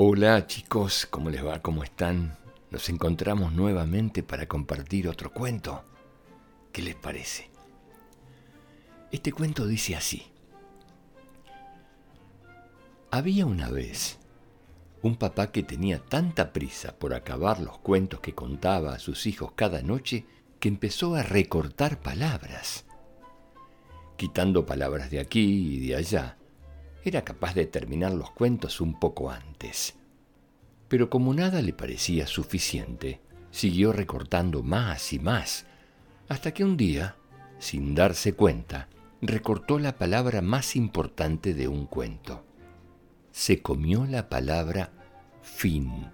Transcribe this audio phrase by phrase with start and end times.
[0.00, 1.60] Hola chicos, ¿cómo les va?
[1.60, 2.38] ¿Cómo están?
[2.70, 5.82] Nos encontramos nuevamente para compartir otro cuento.
[6.70, 7.50] ¿Qué les parece?
[9.10, 10.22] Este cuento dice así.
[13.10, 14.20] Había una vez
[15.02, 19.50] un papá que tenía tanta prisa por acabar los cuentos que contaba a sus hijos
[19.56, 20.26] cada noche
[20.60, 22.84] que empezó a recortar palabras.
[24.16, 26.38] Quitando palabras de aquí y de allá,
[27.08, 29.94] era capaz de terminar los cuentos un poco antes.
[30.88, 35.66] Pero como nada le parecía suficiente, siguió recortando más y más,
[36.28, 37.16] hasta que un día,
[37.58, 38.88] sin darse cuenta,
[39.20, 42.44] recortó la palabra más importante de un cuento.
[43.32, 44.92] Se comió la palabra
[45.42, 46.10] fin.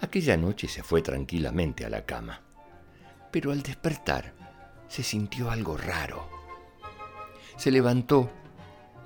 [0.00, 2.42] Aquella noche se fue tranquilamente a la cama,
[3.30, 4.34] pero al despertar
[4.88, 6.28] se sintió algo raro.
[7.56, 8.30] Se levantó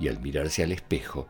[0.00, 1.28] y al mirarse al espejo,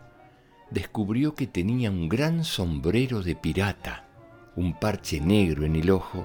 [0.71, 4.09] descubrió que tenía un gran sombrero de pirata,
[4.57, 6.25] un parche negro en el ojo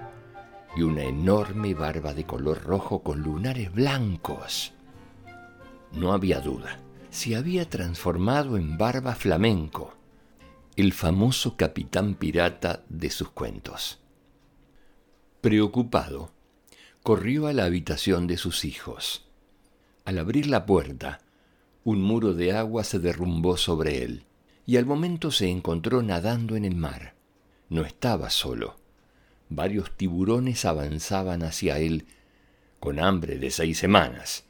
[0.78, 4.74] y una enorme barba de color rojo con lunares blancos.
[5.92, 9.94] No había duda, se había transformado en barba flamenco,
[10.76, 14.00] el famoso capitán pirata de sus cuentos.
[15.42, 16.32] Preocupado,
[17.02, 19.26] corrió a la habitación de sus hijos.
[20.04, 21.22] Al abrir la puerta,
[21.86, 24.26] un muro de agua se derrumbó sobre él,
[24.66, 27.14] y al momento se encontró nadando en el mar.
[27.70, 28.78] No estaba solo.
[29.50, 32.08] Varios tiburones avanzaban hacia él
[32.80, 34.46] con hambre de seis semanas.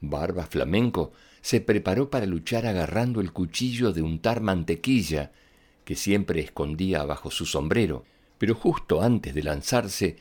[0.00, 5.30] Barba Flamenco se preparó para luchar agarrando el cuchillo de untar mantequilla
[5.84, 8.04] que siempre escondía bajo su sombrero,
[8.38, 10.16] pero justo antes de lanzarse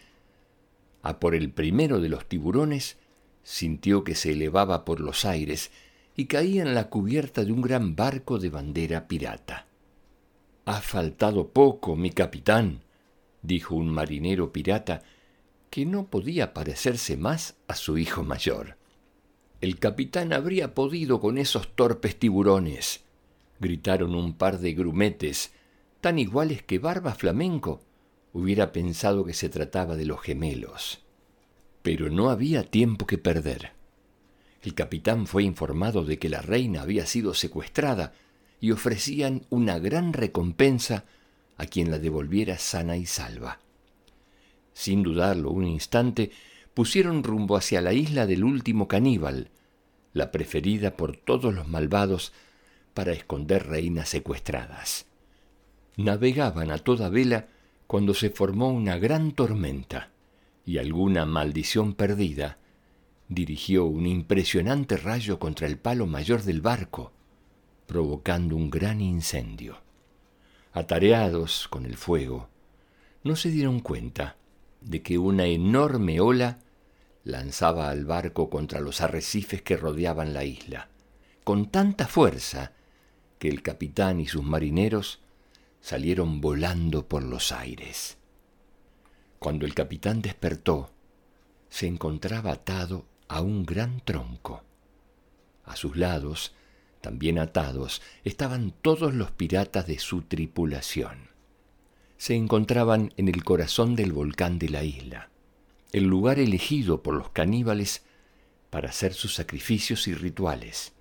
[1.01, 2.97] a por el primero de los tiburones,
[3.41, 5.71] sintió que se elevaba por los aires
[6.15, 9.67] y caía en la cubierta de un gran barco de bandera pirata.
[10.65, 12.81] Ha faltado poco, mi capitán,
[13.41, 15.03] dijo un marinero pirata
[15.69, 18.77] que no podía parecerse más a su hijo mayor.
[19.61, 23.03] El capitán habría podido con esos torpes tiburones,
[23.59, 25.53] gritaron un par de grumetes,
[26.01, 27.81] tan iguales que Barba Flamenco
[28.33, 31.01] hubiera pensado que se trataba de los gemelos.
[31.81, 33.74] Pero no había tiempo que perder.
[34.65, 38.13] El capitán fue informado de que la reina había sido secuestrada
[38.59, 41.05] y ofrecían una gran recompensa
[41.55, 43.59] a quien la devolviera sana y salva.
[44.73, 46.31] Sin dudarlo un instante,
[46.73, 49.51] pusieron rumbo hacia la isla del último caníbal,
[50.13, 52.33] la preferida por todos los malvados
[52.95, 55.05] para esconder reinas secuestradas.
[55.95, 57.49] Navegaban a toda vela
[57.85, 60.09] cuando se formó una gran tormenta
[60.65, 62.57] y alguna maldición perdida
[63.27, 67.11] dirigió un impresionante rayo contra el palo mayor del barco,
[67.87, 69.81] provocando un gran incendio.
[70.73, 72.49] Atareados con el fuego,
[73.23, 74.37] no se dieron cuenta
[74.81, 76.59] de que una enorme ola
[77.23, 80.89] lanzaba al barco contra los arrecifes que rodeaban la isla,
[81.43, 82.73] con tanta fuerza
[83.39, 85.21] que el capitán y sus marineros
[85.81, 88.17] salieron volando por los aires.
[89.39, 90.91] Cuando el capitán despertó,
[91.69, 94.63] se encontraba atado a un gran tronco.
[95.63, 96.53] A sus lados,
[97.01, 101.29] también atados, estaban todos los piratas de su tripulación.
[102.17, 105.29] Se encontraban en el corazón del volcán de la isla,
[105.91, 108.03] el lugar elegido por los caníbales
[108.69, 110.93] para hacer sus sacrificios y rituales.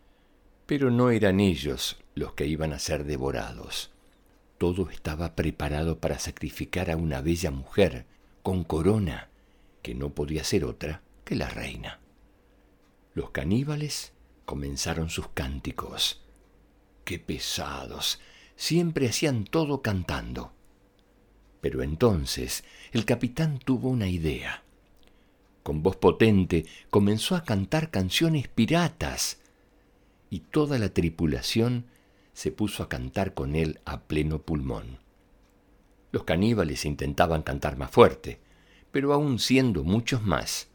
[0.67, 3.91] Pero no eran ellos los que iban a ser devorados.
[4.59, 8.07] Todo estaba preparado para sacrificar a una bella mujer
[8.43, 9.29] con corona,
[9.83, 12.01] que no podía ser otra que la reina.
[13.15, 14.13] Los caníbales
[14.45, 16.21] comenzaron sus cánticos.
[17.05, 18.21] ¡Qué pesados!
[18.57, 20.53] Siempre hacían todo cantando.
[21.61, 24.65] Pero entonces el capitán tuvo una idea.
[25.63, 29.39] Con voz potente comenzó a cantar canciones piratas
[30.29, 31.87] y toda la tripulación
[32.33, 34.99] se puso a cantar con él a pleno pulmón.
[36.11, 38.41] Los caníbales intentaban cantar más fuerte,
[38.91, 40.69] pero aun siendo muchos más,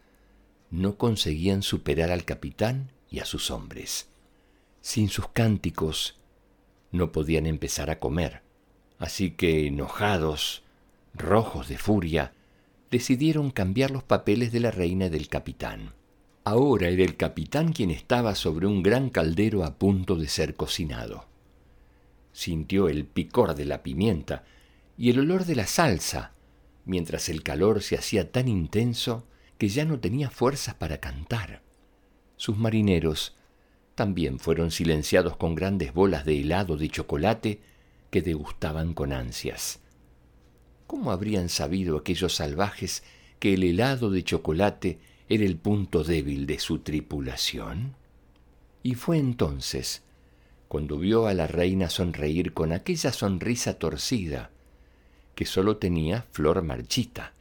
[0.72, 4.08] no conseguían superar al capitán y a sus hombres.
[4.82, 6.20] Sin sus cánticos
[6.92, 8.42] no podían empezar a comer,
[8.98, 10.64] así que, enojados,
[11.14, 12.34] rojos de furia,
[12.92, 15.94] decidieron cambiar los papeles de la reina y del capitán.
[16.44, 21.28] Ahora era el capitán quien estaba sobre un gran caldero a punto de ser cocinado.
[22.32, 24.44] Sintió el picor de la pimienta
[24.98, 26.34] y el olor de la salsa,
[26.86, 29.28] mientras el calor se hacía tan intenso
[29.60, 31.62] que ya no tenía fuerzas para cantar.
[32.38, 33.36] Sus marineros
[33.94, 37.60] también fueron silenciados con grandes bolas de helado de chocolate
[38.10, 39.82] que degustaban con ansias.
[40.88, 43.04] ¿Cómo habrían sabido aquellos salvajes
[43.40, 44.98] que el helado de chocolate
[45.28, 47.96] era el punto débil de su tripulación?
[48.82, 50.04] Y fue entonces
[50.70, 54.52] cuando vio a la reina sonreír con aquella sonrisa torcida
[55.36, 57.34] que sólo tenía Flor Marchita.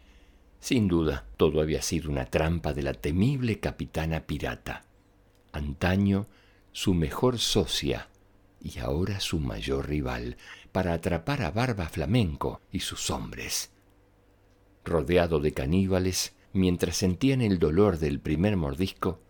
[0.60, 4.84] Sin duda, todo había sido una trampa de la temible capitana pirata,
[5.52, 6.26] antaño
[6.72, 8.08] su mejor socia
[8.60, 10.37] y ahora su mayor rival,
[10.72, 13.70] para atrapar a Barba Flamenco y sus hombres.
[14.84, 19.20] Rodeado de caníbales, mientras sentían el dolor del primer mordisco,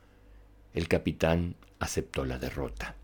[0.73, 2.97] el capitán aceptó la derrota.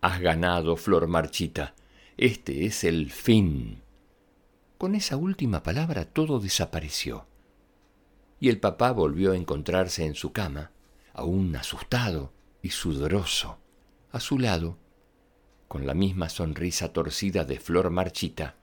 [0.00, 1.74] Has ganado, Flor Marchita.
[2.16, 3.83] Este es el fin.
[4.78, 7.26] Con esa última palabra todo desapareció.
[8.40, 10.72] Y el papá volvió a encontrarse en su cama,
[11.12, 13.58] aún asustado y sudoroso.
[14.10, 14.76] A su lado,
[15.68, 18.56] con la misma sonrisa torcida de Flor Marchita,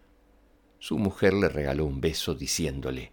[0.79, 3.11] su mujer le regaló un beso diciéndole,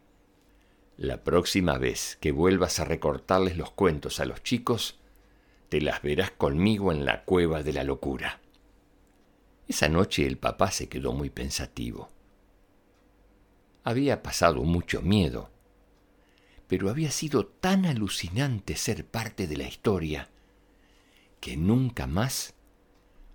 [0.96, 4.98] La próxima vez que vuelvas a recortarles los cuentos a los chicos,
[5.68, 8.40] te las verás conmigo en la cueva de la locura.
[9.68, 12.08] Esa noche el papá se quedó muy pensativo.
[13.88, 15.48] Había pasado mucho miedo,
[16.66, 20.28] pero había sido tan alucinante ser parte de la historia
[21.40, 22.52] que nunca más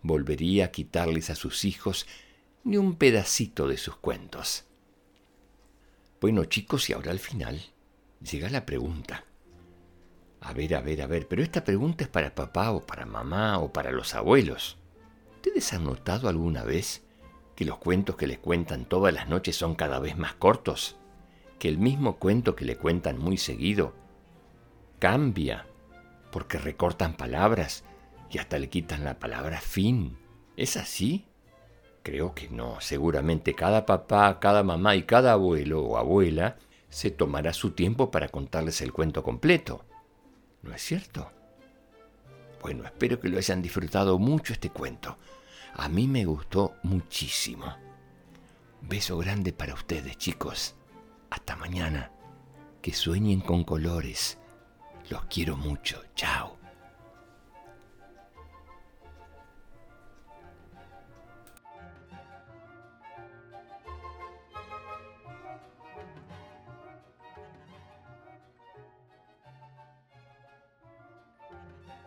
[0.04, 2.06] volvería a quitarles a sus hijos
[2.64, 4.66] ni un pedacito de sus cuentos.
[6.22, 7.60] Bueno chicos, y ahora al final
[8.22, 9.26] llega la pregunta.
[10.42, 13.58] A ver, a ver, a ver, pero esta pregunta es para papá o para mamá
[13.58, 14.78] o para los abuelos.
[15.38, 17.03] ¿Ustedes han notado alguna vez
[17.56, 20.98] que los cuentos que les cuentan todas las noches son cada vez más cortos?
[21.60, 23.94] ¿Que el mismo cuento que le cuentan muy seguido
[25.00, 25.66] cambia
[26.32, 27.84] porque recortan palabras
[28.32, 30.18] y hasta le quitan la palabra fin?
[30.58, 31.26] ¿Es así?
[32.04, 32.82] Creo que no.
[32.82, 36.58] Seguramente cada papá, cada mamá y cada abuelo o abuela
[36.90, 39.86] se tomará su tiempo para contarles el cuento completo.
[40.62, 41.32] ¿No es cierto?
[42.62, 45.18] Bueno, espero que lo hayan disfrutado mucho este cuento.
[45.76, 47.66] A mí me gustó muchísimo.
[48.82, 50.76] Beso grande para ustedes, chicos.
[51.30, 52.12] Hasta mañana.
[52.82, 54.38] Que sueñen con colores.
[55.10, 56.04] Los quiero mucho.
[56.16, 56.63] Chao.